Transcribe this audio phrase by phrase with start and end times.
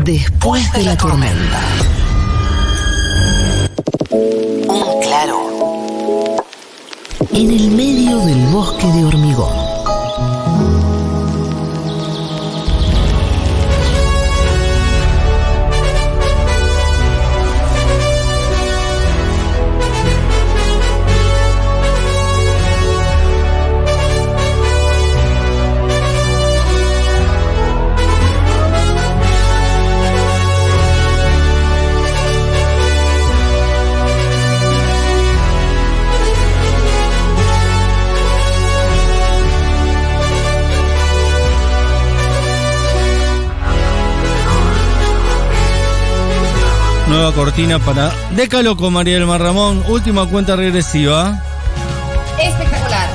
[0.00, 1.60] Después de la tormenta.
[4.10, 5.36] Un claro.
[7.32, 9.61] En el medio del bosque de hormigón.
[47.22, 49.84] Nueva cortina para Décalo con María del Mar Ramón.
[49.86, 51.40] Última cuenta regresiva.
[52.36, 53.08] Espectacular.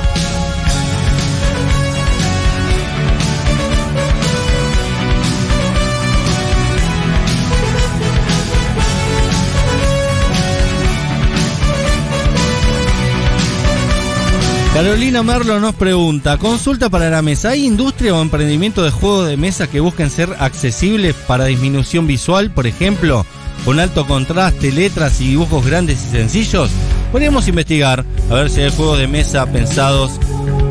[14.72, 19.36] Carolina Merlo nos pregunta, consulta para la mesa, ¿hay industria o emprendimiento de juegos de
[19.36, 23.26] mesa que busquen ser accesibles para disminución visual, por ejemplo,
[23.64, 26.70] con alto contraste, letras y dibujos grandes y sencillos?
[27.12, 30.12] Podríamos investigar a ver si hay juegos de mesa pensados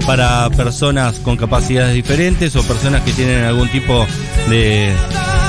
[0.05, 4.05] para personas con capacidades diferentes o personas que tienen algún tipo
[4.49, 4.91] de...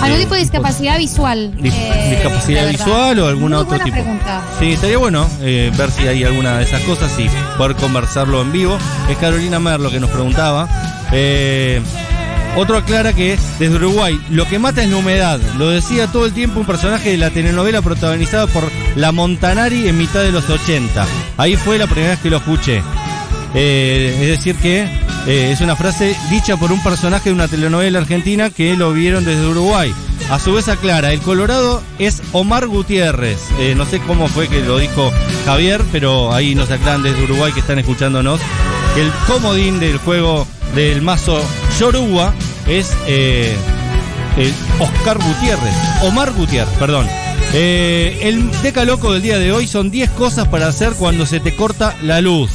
[0.00, 1.52] Algún tipo de discapacidad visual.
[1.60, 3.90] Dis- eh, discapacidad visual o Muy otro tipo.
[3.96, 4.42] pregunta.
[4.60, 7.28] Sí, estaría bueno eh, ver si hay alguna de esas cosas y
[7.58, 8.78] poder conversarlo en vivo.
[9.10, 10.68] Es Carolina Merlo que nos preguntaba.
[11.12, 11.80] Eh,
[12.56, 15.40] otro aclara que desde Uruguay lo que mata es la humedad.
[15.56, 19.98] Lo decía todo el tiempo un personaje de la telenovela protagonizada por La Montanari en
[19.98, 21.06] mitad de los 80.
[21.36, 22.82] Ahí fue la primera vez que lo escuché.
[23.54, 24.82] Eh, es decir que
[25.26, 29.24] eh, es una frase dicha por un personaje de una telenovela argentina que lo vieron
[29.24, 29.92] desde Uruguay.
[30.30, 33.38] A su vez aclara, el Colorado es Omar Gutiérrez.
[33.58, 35.10] Eh, no sé cómo fue que lo dijo
[35.46, 38.40] Javier, pero ahí nos aclaran desde Uruguay que están escuchándonos.
[38.96, 41.40] El comodín del juego del mazo
[41.78, 42.32] Yoruba
[42.66, 43.56] es eh,
[44.78, 45.74] Oscar Gutiérrez.
[46.02, 47.06] Omar Gutiérrez, perdón.
[47.54, 51.54] Eh, el decaloco del día de hoy son 10 cosas para hacer cuando se te
[51.54, 52.50] corta la luz.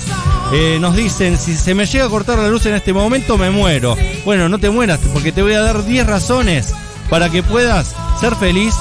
[0.53, 3.49] Eh, nos dicen, si se me llega a cortar la luz en este momento, me
[3.49, 3.97] muero.
[4.23, 6.73] Bueno, no te mueras, porque te voy a dar 10 razones
[7.09, 8.75] para que puedas ser feliz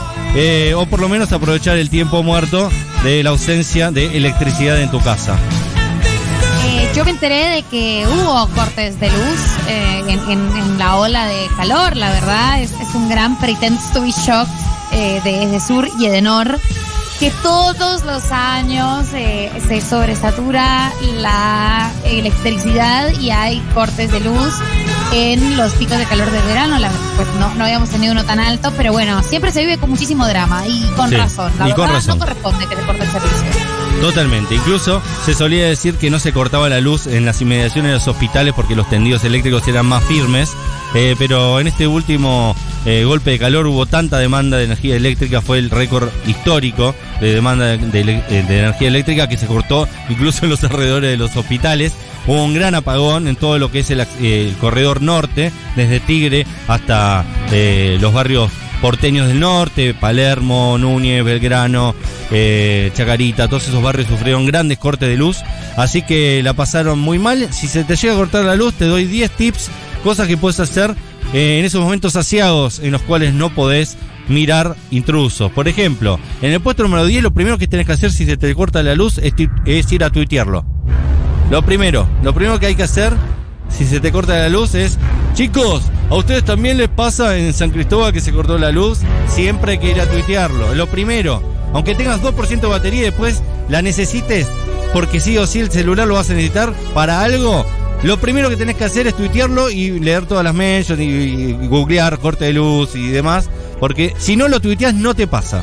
[0.76, 2.70] o por lo menos aprovechar el tiempo muerto
[3.04, 5.36] de la ausencia de electricidad en tu casa.
[6.94, 11.24] Yo me enteré de que hubo cortes de luz eh, en, en- en la ola
[11.26, 12.60] de calor, la verdad.
[12.60, 14.52] Es, es un gran pretends to be shocked
[14.92, 16.60] eh, de Edesur y Edenor.
[17.18, 24.52] Que todos los años eh, se sobresatura la electricidad y hay cortes de luz
[25.12, 26.78] en los picos de calor de verano.
[26.78, 29.88] La- pues no, no habíamos tenido uno tan alto, pero bueno, siempre se vive con
[29.88, 31.52] muchísimo drama y con Sí, razón.
[31.58, 32.18] La y con verdad razón.
[32.18, 33.81] no corresponde que te corte el servicio.
[34.02, 34.56] Totalmente.
[34.56, 38.08] Incluso se solía decir que no se cortaba la luz en las inmediaciones de los
[38.08, 40.50] hospitales porque los tendidos eléctricos eran más firmes.
[40.96, 45.40] eh, pero en este último eh, golpe de calor hubo tanta demanda de energía eléctrica,
[45.40, 50.64] fue el récord histórico de demanda de, energía eléctrica que se cortó incluso en los
[50.64, 51.92] alrededores de los hospitales.
[52.26, 56.44] Hubo un gran apagón en todo lo que es el, eh, corredor norte, desde Tigre
[56.66, 57.24] hasta
[58.00, 58.50] los barrios
[58.82, 61.94] porteños del norte, Palermo, Núñez, Belgrano,
[62.32, 65.38] eh, Chacarita, todos esos barrios sufrieron grandes cortes de luz,
[65.76, 67.48] así que la pasaron muy mal.
[67.52, 69.70] Si se te llega a cortar la luz, te doy 10 tips,
[70.02, 70.94] cosas que puedes hacer
[71.32, 75.52] eh, en esos momentos asiagos en los cuales no podés mirar intrusos.
[75.52, 78.36] Por ejemplo, en el puesto número 10, lo primero que tenés que hacer si se
[78.36, 79.32] te corta la luz es,
[79.64, 80.64] es ir a tuitearlo.
[81.50, 83.12] Lo primero, lo primero que hay que hacer
[83.68, 84.98] si se te corta la luz es,
[85.34, 88.98] chicos, a ustedes también les pasa en San Cristóbal que se cortó la luz,
[89.28, 90.74] siempre hay que ir a tuitearlo.
[90.74, 94.46] Lo primero, aunque tengas 2% de batería después la necesites,
[94.92, 97.64] porque sí o sí el celular lo vas a necesitar para algo,
[98.02, 101.52] lo primero que tenés que hacer es tuitearlo y leer todas las mentions y, y
[101.68, 103.48] googlear corte de luz y demás,
[103.80, 105.62] porque si no lo tuiteas no te pasa.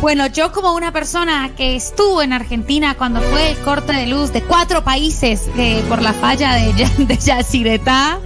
[0.00, 4.32] Bueno, yo como una persona que estuvo en Argentina cuando fue el corte de luz
[4.32, 8.20] de cuatro países eh, por la falla de, de Yacyretá,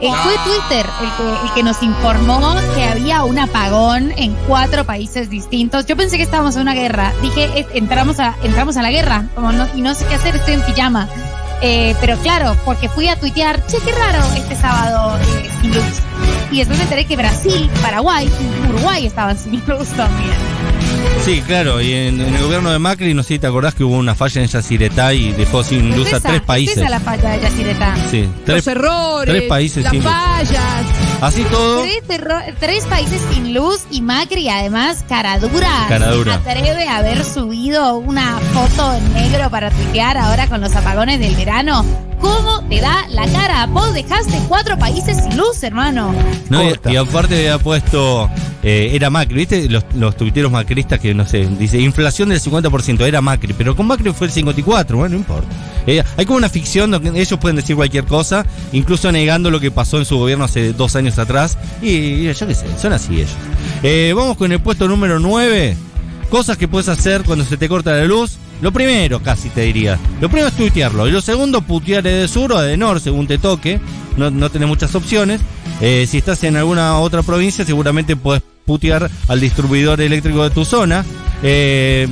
[0.00, 4.84] eh, fue Twitter el que, el que nos informó que había un apagón en cuatro
[4.84, 5.86] países distintos.
[5.86, 7.12] Yo pensé que estábamos en una guerra.
[7.22, 10.34] Dije, eh, entramos a, entramos a la guerra como no, y no sé qué hacer,
[10.34, 11.08] estoy en pijama.
[11.60, 15.84] Eh, pero claro, porque fui a tuitear, che, qué raro este sábado eh, sin luz.
[16.50, 20.71] Y después me enteré que Brasil, Paraguay y Uruguay estaban sin luz también.
[21.24, 23.84] Sí, claro, y en, en el gobierno de Macri, no sé si te acordás que
[23.84, 26.76] hubo una falla en Yacyretá y dejó sin luz a tres es países.
[26.78, 27.94] esa la falla de Yacyretá.
[28.10, 30.12] Sí, tres, los errores, tres países las sin luz.
[30.12, 30.84] fallas.
[31.20, 31.82] Así todo.
[31.82, 32.20] Tres,
[32.58, 35.86] tres países sin luz y Macri, además, cara dura.
[35.88, 36.34] Cara dura.
[36.34, 41.36] ¿Atreve a haber subido una foto en negro para tuitear ahora con los apagones del
[41.36, 41.84] verano?
[42.22, 43.66] ¿Cómo te da la cara?
[43.66, 46.14] Vos dejaste cuatro países sin luz, hermano.
[46.48, 48.30] No, y, y aparte había puesto,
[48.62, 49.68] eh, era Macri, ¿viste?
[49.68, 53.86] Los, los tuiteros macristas que, no sé, dice, inflación del 50%, era Macri, pero con
[53.88, 55.48] Macri fue el 54%, bueno, no importa.
[55.86, 59.72] Eh, hay como una ficción donde ellos pueden decir cualquier cosa, incluso negando lo que
[59.72, 63.16] pasó en su gobierno hace dos años atrás, y, y yo qué sé, son así
[63.16, 63.32] ellos.
[63.82, 65.76] Eh, vamos con el puesto número 9,
[66.30, 68.38] cosas que puedes hacer cuando se te corta la luz.
[68.62, 69.98] Lo primero, casi te diría.
[70.20, 71.08] Lo primero es tuitearlo.
[71.08, 73.80] Y lo segundo, putear de sur o de nor, según te toque.
[74.16, 75.40] No, no tenés muchas opciones.
[75.80, 80.64] Eh, si estás en alguna otra provincia, seguramente puedes putear al distribuidor eléctrico de tu
[80.64, 81.04] zona.
[81.42, 82.06] Eh,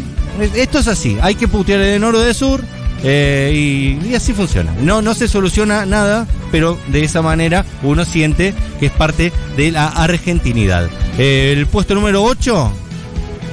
[0.56, 1.17] esto es así.
[1.23, 2.62] Hay que putear de nor o de sur.
[3.05, 4.75] eh, y, así funciona.
[4.82, 9.70] No, no se soluciona nada, pero de esa manera uno siente que es parte de
[9.70, 10.91] la argentinidad.
[11.17, 12.73] El puesto número 8,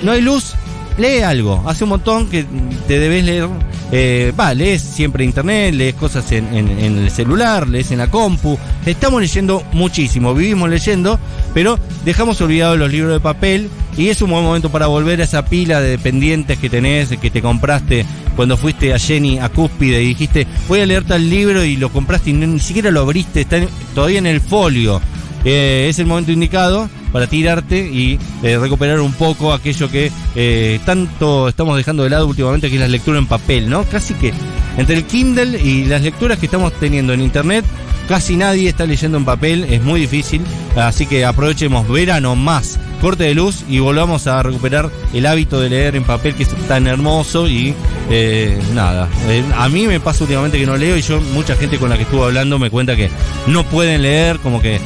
[0.01, 0.55] no hay luz,
[0.97, 1.63] lee algo.
[1.67, 2.45] Hace un montón que
[2.87, 3.47] te debes leer.
[3.91, 8.57] eh, Va, lees siempre internet, lees cosas en, el celular, lees en la compu.
[8.85, 11.19] Estamos leyendo muchísimo, vivimos leyendo,
[11.53, 15.23] pero dejamos olvidados los libros de papel y es un buen momento para volver a
[15.23, 18.05] esa pila de pendientes que tenés, que te compraste
[18.35, 21.89] cuando fuiste a Jenny, a Cúspide y dijiste, voy a leer tal libro y lo
[21.89, 25.01] compraste y ni, ni siquiera lo abriste, está en- todavía en el folio.
[25.45, 30.79] Eh, es el momento indicado para tirarte y eh, recuperar un poco aquello que eh,
[30.85, 33.83] tanto estamos dejando de lado últimamente, que es la lectura en papel, ¿no?
[33.83, 34.33] Casi que
[34.77, 37.65] entre el Kindle y las lecturas que estamos teniendo en Internet,
[38.07, 40.41] casi nadie está leyendo en papel, es muy difícil,
[40.75, 45.69] así que aprovechemos verano más corte de luz y volvamos a recuperar el hábito de
[45.69, 47.73] leer en papel que es tan hermoso y
[48.09, 49.07] eh, nada,
[49.55, 52.03] a mí me pasa últimamente que no leo y yo mucha gente con la que
[52.03, 53.09] estuve hablando me cuenta que
[53.45, 54.79] no pueden leer, como que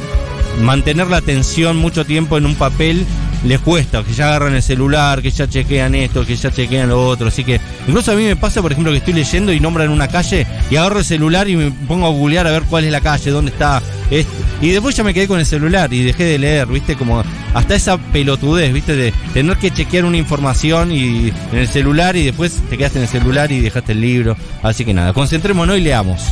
[0.60, 3.06] mantener la atención mucho tiempo en un papel
[3.44, 7.06] les cuesta, que ya agarran el celular, que ya chequean esto, que ya chequean lo
[7.06, 7.28] otro.
[7.28, 10.08] Así que incluso a mí me pasa, por ejemplo, que estoy leyendo y nombran una
[10.08, 13.00] calle y agarro el celular y me pongo a googlear a ver cuál es la
[13.00, 13.82] calle, dónde está.
[14.10, 14.32] esto.
[14.60, 16.94] Y después ya me quedé con el celular y dejé de leer, ¿viste?
[16.94, 18.94] Como hasta esa pelotudez, ¿viste?
[18.94, 23.04] De tener que chequear una información y en el celular y después te quedaste en
[23.04, 24.36] el celular y dejaste el libro.
[24.62, 26.22] Así que nada, concentrémonos y leamos.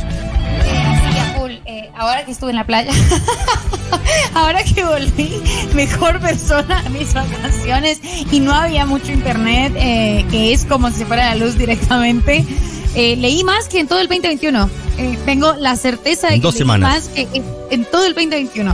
[1.65, 2.91] Eh, ahora que estuve en la playa,
[4.33, 5.41] ahora que volví,
[5.73, 7.99] mejor persona a mis vacaciones
[8.31, 12.45] y no había mucho internet, eh, que es como si fuera la luz directamente.
[12.95, 14.69] eh, leí más que en todo el 2021.
[14.97, 16.89] Eh, tengo la certeza de que dos leí semanas.
[16.89, 18.73] más que en, en todo el 2021.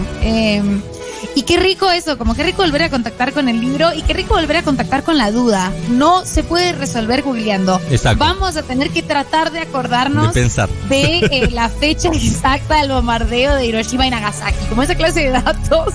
[1.37, 4.13] Y qué rico eso, como qué rico volver a contactar con el libro y qué
[4.13, 5.71] rico volver a contactar con la duda.
[5.89, 7.79] No se puede resolver googleando.
[7.91, 8.17] Exacto.
[8.17, 10.67] Vamos a tener que tratar de acordarnos De pensar.
[10.89, 14.65] de eh, la fecha exacta del bombardeo de Hiroshima y Nagasaki.
[14.67, 15.93] Como esa clase de datos.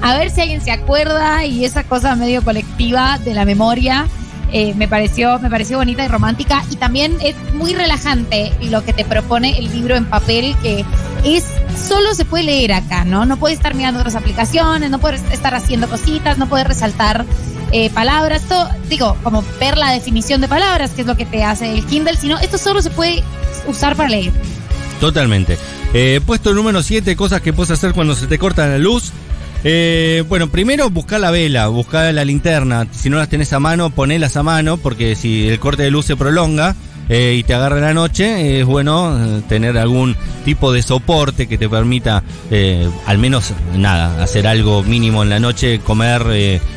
[0.00, 4.06] A ver si alguien se acuerda y esa cosa medio colectiva de la memoria.
[4.52, 8.92] eh, me pareció me pareció bonita y romántica y también es muy relajante lo que
[8.94, 10.84] te propone el libro en papel que
[11.24, 11.44] es
[11.88, 15.54] solo se puede leer acá no no puedes estar mirando otras aplicaciones no puedes estar
[15.54, 17.24] haciendo cositas no puedes resaltar
[17.72, 21.44] eh, palabras esto digo como ver la definición de palabras que es lo que te
[21.44, 23.22] hace el Kindle sino esto solo se puede
[23.66, 24.32] usar para leer
[25.00, 25.58] Totalmente.
[25.94, 29.12] Eh, puesto número 7, cosas que puedes hacer cuando se te corta la luz.
[29.64, 32.86] Eh, bueno, primero buscar la vela, buscar la linterna.
[32.92, 36.04] Si no las tenés a mano, ponelas a mano, porque si el corte de luz
[36.04, 36.76] se prolonga
[37.10, 41.58] eh, y te agarra la noche, es bueno eh, tener algún tipo de soporte que
[41.58, 46.24] te permita, eh, al menos, nada, hacer algo mínimo en la noche, comer,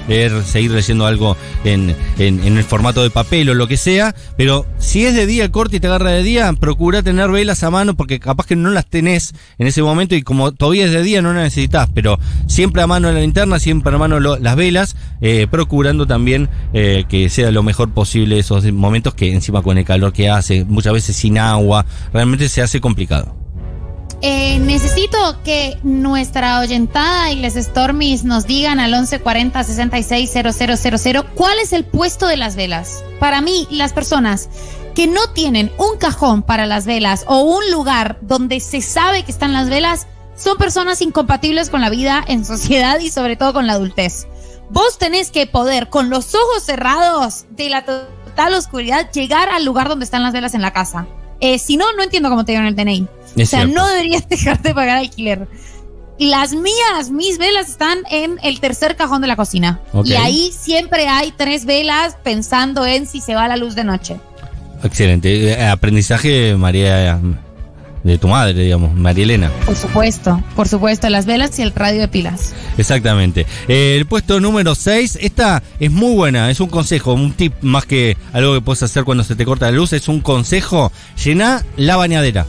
[0.09, 4.13] leer, seguir leyendo algo en, en- el formato de papel o lo que sea.
[4.35, 7.63] Pero si es de día el corte y te agarra de día, procura tener velas
[7.63, 10.91] a mano porque capaz que no las tenés en ese momento y como todavía es
[10.91, 14.55] de día no las necesitas, pero siempre a mano la linterna, siempre a mano las
[14.55, 14.95] velas,
[15.51, 20.22] procurando también que sea lo mejor posible esos momentos que encima con el calor que
[20.29, 23.35] hace, muchas veces sin agua, realmente se hace complicado.
[24.25, 27.55] Eh, necesito que nuestra oyentada y les
[28.23, 33.03] nos digan al 1140 660000 cuál es el puesto de las velas.
[33.19, 34.47] Para mí, las personas
[34.95, 39.31] que no tienen un cajón para las velas o un lugar donde se sabe que
[39.31, 43.67] están las velas son personas incompatibles con la vida en sociedad y sobre todo con
[43.67, 44.27] la adultez.
[44.69, 47.69] Vos tenés que poder, con los ojos cerrados de
[48.33, 51.05] total oscuridad, llegar al lugar donde están las velas en la casa.
[51.39, 53.07] Eh, si no, no entiendo cómo te dieron el DNI.
[53.35, 53.75] Es o sea, cierto.
[53.75, 55.47] no deberías dejarte pagar alquiler.
[56.19, 59.81] Las mías, mis velas están en el tercer cajón de la cocina.
[60.03, 64.19] Y ahí siempre hay tres velas pensando en si se va la luz de noche.
[64.83, 65.51] Excelente.
[65.51, 67.19] Eh, Aprendizaje, María
[68.03, 69.51] de tu madre, digamos, María Elena.
[69.65, 72.53] Por supuesto, por supuesto, las velas y el radio de pilas.
[72.77, 73.45] Exactamente.
[73.67, 77.85] Eh, el puesto número 6, esta es muy buena, es un consejo, un tip más
[77.85, 80.91] que algo que puedes hacer cuando se te corta la luz, es un consejo,
[81.23, 82.45] llená la bañadera.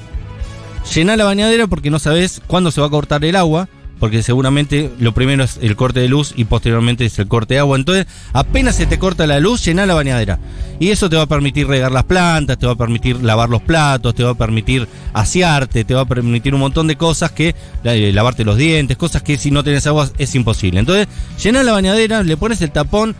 [0.94, 3.68] Llená la bañadera porque no sabes cuándo se va a cortar el agua
[4.04, 7.60] porque seguramente lo primero es el corte de luz y posteriormente es el corte de
[7.60, 7.78] agua.
[7.78, 10.38] Entonces, apenas se te corta la luz, llena la bañadera.
[10.78, 13.62] Y eso te va a permitir regar las plantas, te va a permitir lavar los
[13.62, 17.54] platos, te va a permitir asearte, te va a permitir un montón de cosas que,
[17.82, 20.80] eh, lavarte los dientes, cosas que si no tienes agua es imposible.
[20.80, 21.08] Entonces,
[21.42, 23.16] llena la bañadera, le pones el tapón,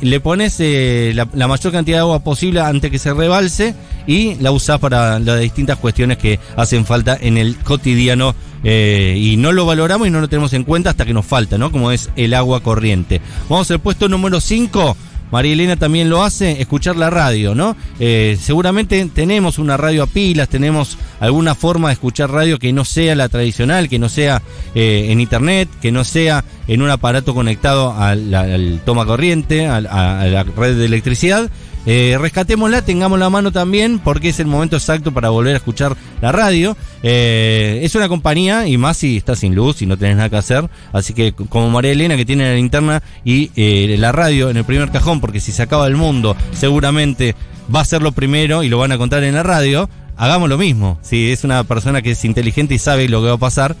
[0.00, 3.74] le pones eh, la, mayor cantidad de agua posible antes que se rebalse
[4.06, 9.36] y la usás para las distintas cuestiones que hacen falta en el cotidiano eh, y
[9.36, 11.70] no lo valoramos y no lo tenemos en cuenta hasta que nos falta, ¿no?
[11.70, 13.20] Como es el agua corriente.
[13.48, 14.96] Vamos al puesto número 5.
[15.30, 17.76] María Elena también lo hace, escuchar la radio, ¿no?
[18.00, 22.84] Eh, seguramente tenemos una radio a pilas, tenemos alguna forma de escuchar radio que no
[22.84, 24.42] sea la tradicional, que no sea
[24.74, 30.42] eh, en internet, que no sea en un aparato conectado al, toma corriente, a la
[30.44, 31.50] red de electricidad.
[31.90, 35.96] Eh, rescatémosla, tengamos la mano también, porque es el momento exacto para volver a escuchar
[36.20, 36.76] la radio.
[37.02, 40.36] Eh, es una compañía, y más si estás sin luz y no tenés nada que
[40.36, 40.68] hacer.
[40.92, 44.64] Así que, como María Elena, que tiene la linterna y eh, la radio en el
[44.64, 47.34] primer cajón, porque si se acaba el mundo, seguramente
[47.74, 49.88] va a ser lo primero y lo van a contar en la radio.
[50.18, 50.98] Hagamos lo mismo.
[51.00, 53.76] Si es una persona que es inteligente y sabe lo que va a pasar,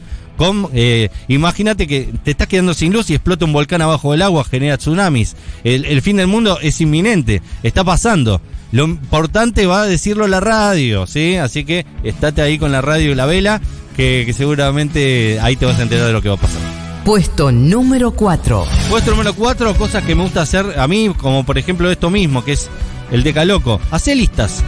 [0.72, 4.44] eh, imagínate que te estás quedando sin luz y explota un volcán abajo del agua,
[4.44, 5.36] genera tsunamis.
[5.64, 8.40] El, fin del mundo es inminente, está pasando.
[8.70, 11.36] Lo importante va a decirlo la radio, ¿sí?
[11.36, 13.60] Así que estate ahí con la radio y la vela,
[13.96, 16.60] que, seguramente ahí te vas a enterar de lo que va a pasar.
[17.04, 18.66] Puesto número 4.
[18.90, 22.44] Puesto número 4, cosas que me gusta hacer a mí, como por ejemplo esto mismo,
[22.44, 22.68] que es
[23.10, 23.80] el decaloco.
[23.90, 24.62] Hace listas.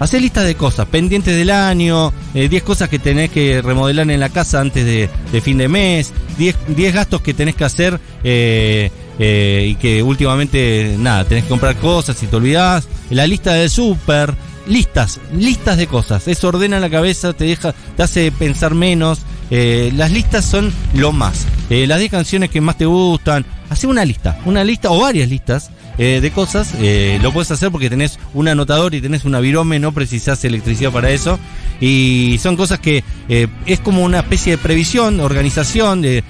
[0.00, 4.18] Hacé listas de cosas, pendientes del año, 10 eh, cosas que tenés que remodelar en
[4.18, 6.56] la casa antes de, fin de mes, 10,
[6.94, 12.20] gastos que tenés que hacer eh, eh, y que últimamente, nada, tenés que comprar cosas
[12.22, 12.88] y te olvidás.
[13.10, 14.34] La lista del súper,
[14.66, 16.26] listas, listas de cosas.
[16.28, 19.18] Eso ordena la cabeza, te deja, te hace pensar menos.
[19.50, 21.44] las listas son lo más.
[21.68, 23.44] las 10 canciones que más te gustan.
[23.68, 25.70] Hacé una lista, una lista o varias listas
[26.02, 26.72] eh, de cosas.
[26.80, 30.90] Eh, lo puedes hacer porque tenés un anotador y tenés una virome, no precisás electricidad
[30.90, 31.38] para eso.
[31.78, 36.24] Y son cosas que eh, es como una especie de previsión, organización, de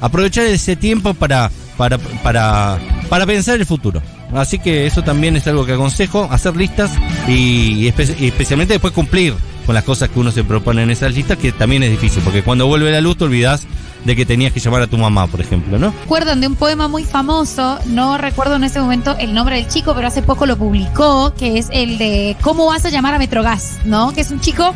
[0.00, 4.02] aprovechar ese tiempo para, para, para, para pensar el futuro.
[4.34, 6.90] Así que eso también es algo que aconsejo, hacer listas
[7.28, 9.34] y, especialmente después cumplir
[9.64, 12.42] con las cosas que uno se propone en esas listas, que también es difícil, porque
[12.42, 13.68] cuando vuelve la luz te olvidas
[14.06, 15.92] de que tenías que llamar a tu mamá, por ejemplo, ¿no?
[16.02, 19.94] Recuerdan de un poema muy famoso, no recuerdo en ese momento el nombre del chico,
[19.94, 23.78] pero hace poco lo publicó, que es el de ¿Cómo vas a llamar a Metrogas?
[23.84, 24.12] ¿No?
[24.12, 24.74] Que es un chico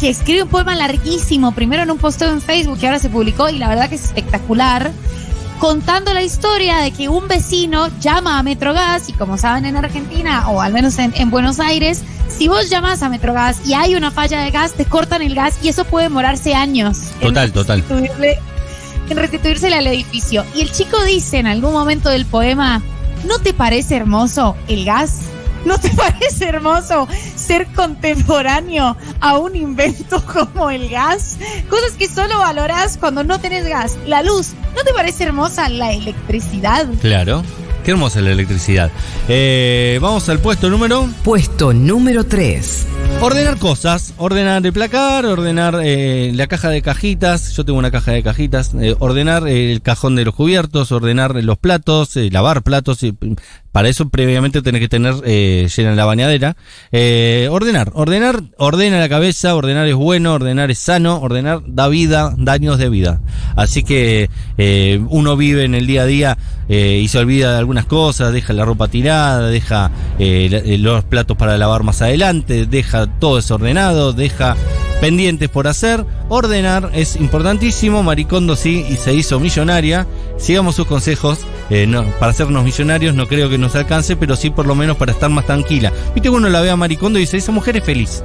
[0.00, 3.48] que escribe un poema larguísimo, primero en un posteo en Facebook que ahora se publicó
[3.48, 4.90] y la verdad que es espectacular
[5.62, 10.48] contando la historia de que un vecino llama a Metrogas y como saben en Argentina
[10.48, 14.40] o al menos en, Buenos Aires, si vos llamas a Metrogas y hay una falla
[14.40, 16.98] de gas, te cortan el gas y eso puede demorarse años.
[17.20, 17.84] Total, total.
[19.12, 20.42] En restituírsele al edificio.
[20.54, 22.80] Y el chico dice en algún momento del poema,
[23.26, 25.20] ¿no te parece hermoso el gas?
[25.66, 31.36] ¿No te parece hermoso ser contemporáneo a un invento como el gas?
[31.68, 33.98] Cosas que solo valoras cuando no tenés gas.
[34.06, 34.54] La luz.
[34.74, 36.88] ¿No te parece hermosa la electricidad?
[37.02, 37.44] Claro.
[37.84, 38.92] Qué hermosa la electricidad.
[39.28, 41.08] Eh, vamos al puesto número.
[41.24, 42.86] Puesto número 3.
[43.20, 48.12] Ordenar cosas, ordenar el placar, ordenar eh, la caja de cajitas, yo tengo una caja
[48.12, 53.00] de cajitas, eh, ordenar el cajón de los cubiertos, ordenar los platos, lavar platos,
[53.72, 56.56] para eso previamente tenés que tener llena la bañadera.
[57.50, 62.78] ordenar, ordenar, ordena la cabeza, ordenar es bueno, ordenar es sano, ordenar da vida, daños
[62.78, 63.20] de vida.
[63.56, 64.28] Así que
[65.08, 66.38] uno vive en el día a día
[66.68, 71.82] y se olvida de algunas cosas, deja la ropa tirada, deja los platos para lavar
[71.82, 74.56] más adelante, deja todo desordenado, deja
[75.00, 76.04] pendientes por hacer.
[76.28, 78.02] Ordenar es importantísimo.
[78.02, 80.06] Maricondo sí y se hizo millonaria.
[80.42, 81.38] Sigamos sus consejos.
[81.70, 84.96] Eh, no, para hacernos millonarios no creo que nos alcance, pero sí por lo menos
[84.96, 85.92] para estar más tranquila.
[86.14, 88.24] Viste que uno la ve a Maricondo y dice, esa mujer es feliz.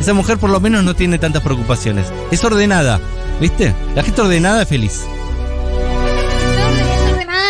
[0.00, 2.06] Esa mujer por lo menos no tiene tantas preocupaciones.
[2.30, 3.00] Es ordenada.
[3.40, 3.74] ¿Viste?
[3.96, 5.04] La gente ordenada es feliz.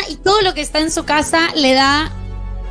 [0.08, 2.11] y todo lo que está en su casa le da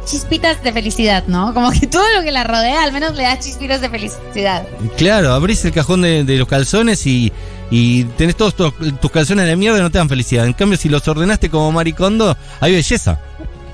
[0.05, 1.53] chispitas de felicidad, ¿no?
[1.53, 4.65] Como que todo lo que la rodea al menos le da chispitas de felicidad.
[4.97, 7.31] Claro, abrís el cajón de, los calzones y,
[7.69, 10.45] y tenés todos tus, calzones de mierda y no te dan felicidad.
[10.45, 13.19] En cambio, si los ordenaste como maricondo, hay belleza.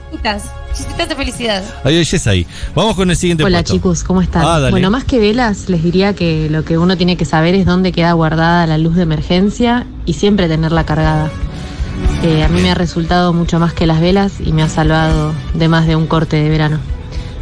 [0.10, 0.44] chispitas,
[0.74, 1.64] chispitas de felicidad.
[1.84, 2.48] Ahí oyes ahí.
[2.76, 3.74] Vamos con el siguiente Hola puesto.
[3.74, 4.44] chicos, ¿cómo están?
[4.46, 7.66] Ah, bueno, más que velas, les diría que lo que uno tiene que saber es
[7.66, 11.32] dónde queda guardada la luz de emergencia y siempre tenerla cargada.
[12.24, 15.34] Eh, a mí me ha resultado mucho más que las velas y me ha salvado
[15.54, 16.80] de más de un corte de verano.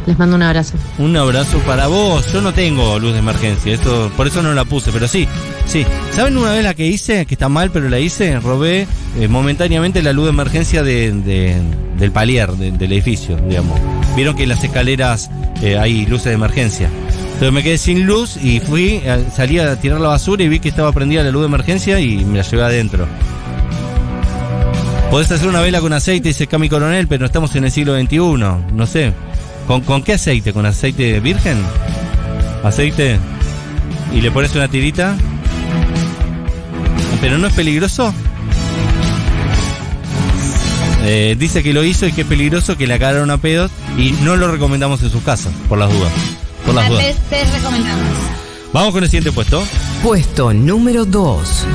[0.06, 0.74] Les mando un abrazo.
[0.98, 2.32] Un abrazo para vos.
[2.32, 5.28] Yo no tengo luz de emergencia, esto, por eso no la puse, pero sí,
[5.66, 5.84] sí.
[6.12, 7.26] ¿Saben una vez la que hice?
[7.26, 8.40] Que está mal, pero la hice.
[8.40, 8.86] Robé
[9.18, 11.60] eh, momentáneamente la luz de emergencia de, de-
[11.98, 13.78] del palier, de- del edificio, digamos.
[14.16, 15.30] Vieron que en las escaleras
[15.62, 16.88] eh, hay luces de emergencia.
[17.34, 20.60] Entonces me quedé sin luz y fui, eh, salí a tirar la basura y vi
[20.60, 23.06] que estaba prendida la luz de emergencia y me la llevé adentro.
[25.10, 28.18] Podés hacer una vela con aceite, dice Cami Coronel, pero estamos en el siglo XXI.
[28.18, 29.12] No sé.
[29.70, 30.52] ¿Con, con qué aceite?
[30.52, 31.56] ¿Con aceite virgen?
[32.64, 33.20] ¿Aceite?
[34.12, 35.16] ¿Y le pones una tirita?
[37.20, 38.12] ¿Pero no es peligroso?
[41.04, 44.10] Eh, dice que lo hizo y que es peligroso, que le cagaron a pedos y
[44.24, 46.12] no lo recomendamos en sus casas, por las dudas.
[46.66, 47.04] Por las dudas.
[47.30, 48.06] Te, te recomendamos.
[48.72, 49.62] Vamos con el siguiente puesto.
[50.02, 51.66] Puesto número 2.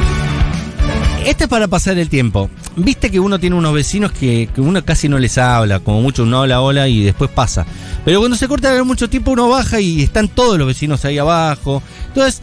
[1.25, 2.49] Este es para pasar el tiempo.
[2.77, 6.41] Viste que uno tiene unos vecinos que, uno casi no les habla, como mucho uno
[6.41, 7.65] habla hola y después pasa.
[8.03, 11.81] Pero cuando se corta mucho tiempo uno baja y están todos los vecinos ahí abajo.
[12.07, 12.41] Entonces,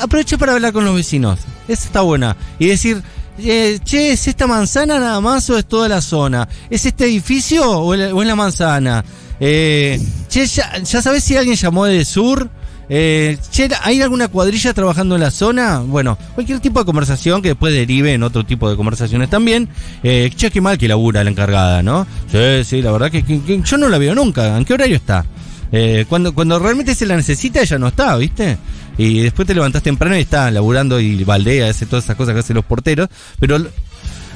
[0.00, 1.40] aproveche para hablar con los vecinos.
[1.68, 2.36] Esa está buena.
[2.58, 3.02] Y decir,
[3.38, 6.48] eh, che, ¿es esta manzana nada más o es toda la zona?
[6.70, 9.04] ¿Es este edificio o es la, manzana?
[9.38, 12.48] Eh, che, ya, ¿ya sabes si alguien llamó de sur?
[12.88, 13.38] Eh,
[13.82, 15.78] ¿hay alguna cuadrilla trabajando en la zona?
[15.78, 19.68] Bueno, cualquier tipo de conversación que después derive en otro tipo de conversaciones también.
[20.02, 22.06] Eh, che, qué mal que labura la encargada, ¿no?
[22.30, 23.24] Sí, sí, la verdad que,
[23.64, 24.56] yo no la veo nunca.
[24.56, 25.24] ¿En qué horario está?
[25.72, 28.58] Eh, cuando, cuando realmente se la necesita, ella no está, ¿viste?
[28.96, 32.40] Y después te levantás temprano y está laburando y baldea, hace todas esas cosas que
[32.40, 33.08] hacen los porteros,
[33.40, 33.70] pero lo-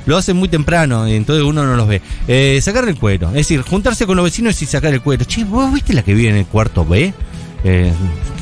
[0.07, 2.01] lo hacen muy temprano y entonces uno no los ve.
[2.27, 5.25] Eh, sacar el cuero, es decir, juntarse con los vecinos y sacar el cuero.
[5.27, 7.13] Che, ¿vos viste la que vive en el cuarto B?
[7.65, 7.93] Eh,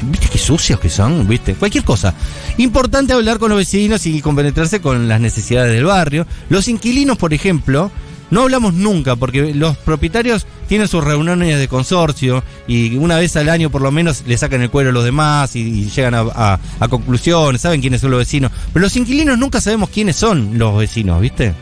[0.02, 1.26] ¿Viste qué sucios que son?
[1.26, 1.54] ¿Viste?
[1.54, 2.14] Cualquier cosa.
[2.58, 6.26] Importante hablar con los vecinos y compenetrarse con las necesidades del barrio.
[6.48, 7.90] Los inquilinos, por ejemplo,
[8.30, 13.48] no hablamos nunca porque los propietarios tienen sus reuniones de consorcio y una vez al
[13.48, 17.60] año por lo menos le sacan el cuero a los demás y, llegan a conclusiones,
[17.60, 18.50] saben quiénes son los vecinos.
[18.72, 21.54] Pero los inquilinos nunca sabemos quiénes son los vecinos, ¿viste?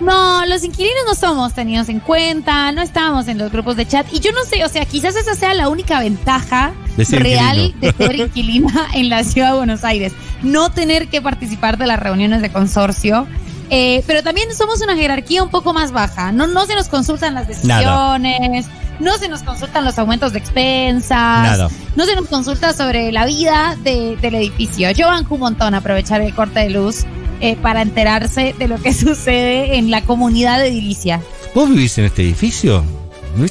[0.00, 4.06] No, los inquilinos no somos tenidos en cuenta, no estamos en los grupos de chat.
[4.12, 7.92] Y yo no sé, o sea, quizás esa sea la única ventaja De real inquilino.
[7.98, 10.12] de ser inquilina en la ciudad de Buenos Aires.
[10.42, 13.26] No tener que participar de las reuniones de consorcio.
[13.72, 16.32] Eh, pero también somos una jerarquía un poco más baja.
[16.32, 18.66] No, no se nos consultan las decisiones,
[18.98, 21.68] no se nos consultan los aumentos de expensas, Nada.
[21.94, 24.90] no se nos consulta sobre la vida de- del edificio.
[24.90, 27.04] Yo banco un montón aprovechar el corte de luz
[27.40, 31.20] eh, para enterarse de lo que sucede en la comunidad de Edilicia.
[31.54, 32.84] ¿Vos vivís en este edificio?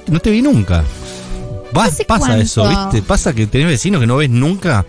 [0.08, 0.84] ¿No te vi nunca.
[1.78, 2.42] Va- No sé pasa cuánto.
[2.44, 3.02] eso, ¿viste?
[3.02, 4.86] Pasa que tenés vecinos que no ves nunca.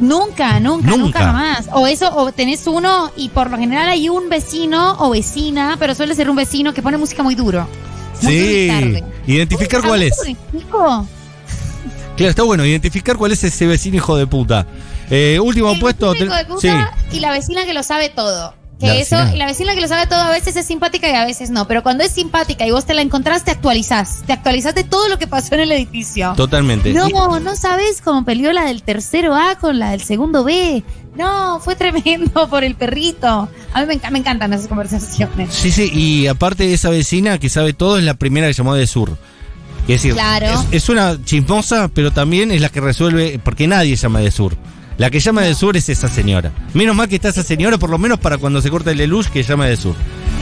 [0.00, 0.96] Nunca, nunca, Nunca.
[0.96, 1.68] nunca, jamás.
[1.72, 5.94] O eso, o tenés uno y por lo general hay un vecino o vecina, pero
[5.96, 7.66] suele ser un vecino que pone música muy duro.
[8.22, 8.68] Muy Sí.
[8.68, 9.04] tarde.
[9.26, 10.14] Identificar Uy, cuál ¿a es.
[12.16, 14.66] Claro, está bueno, identificar cuál es ese vecino hijo de puta.
[15.10, 16.12] Eh, último El puesto.
[16.14, 18.54] de puta y la vecina que lo sabe todo.
[18.78, 19.34] Que La eso, vecina.
[19.34, 21.66] y la vecina que lo sabe todo a veces es simpática y a veces no.
[21.68, 24.22] Pero cuando es simpática y vos te la encontrás, te actualizás.
[24.26, 26.32] Te actualizás de todo lo que pasó en el edificio.
[26.34, 26.92] Totalmente.
[26.94, 30.82] No, Y- no sabes cómo peleó la del tercero A con la del segundo B.
[31.14, 33.50] No, fue tremendo por el perrito.
[33.74, 35.52] A mí me, enca- me encantan esas conversaciones.
[35.54, 38.86] Sí, sí, y aparte esa vecina que sabe todo es la primera que llamó de
[38.86, 39.10] sur.
[39.82, 40.46] Es decir, Claro.
[40.70, 44.56] es, es una chismosa, pero también es la que resuelve, porque nadie llama de sur.
[45.00, 46.52] La que llama de sur es esa señora.
[46.74, 49.30] Menos mal que está esa señora, por lo menos para cuando se corta el luz,
[49.30, 49.94] que llama de sur.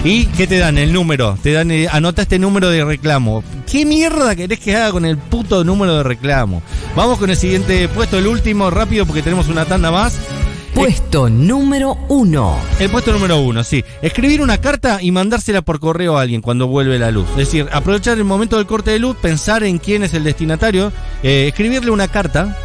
[0.03, 0.79] ¿Y qué te dan?
[0.79, 1.39] El número.
[1.41, 3.45] Te dan, eh, anota este número de reclamo.
[3.71, 6.61] ¿Qué mierda querés que haga con el puto número de reclamo?
[6.97, 10.19] Vamos con el siguiente puesto, el último, rápido, porque tenemos una tanda más.
[10.75, 12.59] Puesto número 1.
[12.81, 13.85] El puesto número uno, sí.
[14.03, 17.29] Escribir una carta y mandársela por correo a alguien cuando vuelve la luz.
[17.31, 20.93] Es decir, aprovechar el momento del corte de luz, pensar en quién es el destinatario,
[21.23, 22.57] eh, escribirle una carta.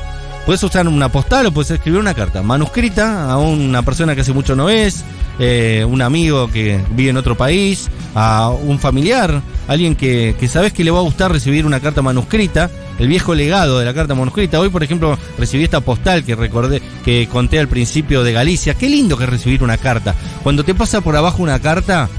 [0.45, 4.33] Puedes usar una postal o puedes escribir una carta manuscrita a una persona que hace
[4.33, 5.05] mucho no ves,
[5.39, 10.73] eh, un amigo que vive en otro país, a un familiar, alguien que, que sabes
[10.73, 14.15] que le va a gustar recibir una carta manuscrita, el viejo legado de la carta
[14.15, 14.59] manuscrita.
[14.59, 18.75] Hoy, por ejemplo, recibí esta postal que recordé, que conté al principio de Galicia.
[18.75, 20.13] Qué lindo que es recibir una carta.
[20.43, 22.09] Cuando te pasa por abajo una carta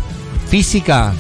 [0.49, 1.13] física,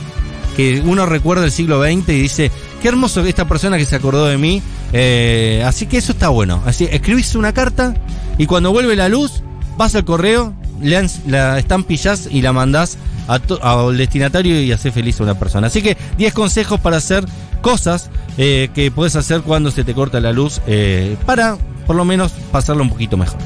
[0.56, 4.26] que uno recuerda el siglo XX y dice, qué hermoso esta persona que se acordó
[4.26, 4.62] de mí.
[4.96, 6.62] Eh, así que eso está bueno.
[6.64, 7.94] Así, escribís una carta
[8.38, 9.42] y cuando vuelve la luz,
[9.76, 15.24] vas al correo, la, la estampillás y la mandás al destinatario y hacer feliz a
[15.24, 15.66] una persona.
[15.66, 17.24] Así que 10 consejos para hacer
[17.60, 22.04] cosas eh, que puedes hacer cuando se te corta la luz eh, para por lo
[22.04, 23.38] menos pasarlo un poquito mejor.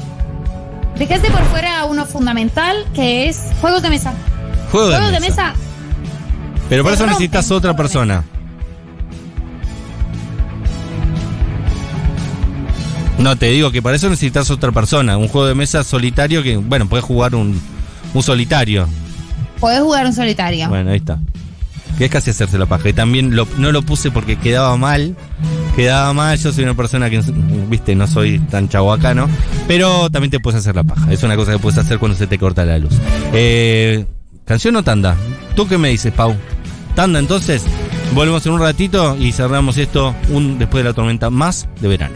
[0.97, 4.13] Dejaste por fuera uno fundamental que es juegos de mesa.
[4.71, 5.53] Juego de Juegos de mesa.
[5.53, 5.59] mesa.
[6.67, 8.23] Pero para se eso necesitas otra persona.
[13.19, 15.17] No, te digo que para eso necesitas otra persona.
[15.17, 17.59] Un juego de mesa solitario que, bueno, puedes jugar un,
[18.13, 18.87] un solitario.
[19.59, 20.69] Podés jugar un solitario.
[20.69, 21.19] Bueno, ahí está.
[21.97, 22.87] Que es casi hacerse la paja.
[22.87, 25.17] Y también lo- no lo puse porque quedaba mal.
[25.75, 26.37] Quedaba mal.
[26.37, 27.21] Yo soy una persona que,
[27.69, 29.27] viste, no soy tan chahuacano.
[29.67, 31.11] Pero también te puedes hacer la paja.
[31.11, 32.93] Es una cosa que puedes hacer cuando se te corta la luz.
[33.33, 34.05] Eh,
[34.45, 35.17] ¿Canción o tanda?
[35.57, 36.33] ¿Tú qué me dices, Pau?
[36.95, 37.63] Tanda, entonces.
[38.13, 42.15] Volvemos en un ratito y cerramos esto un, después de la tormenta más de verano.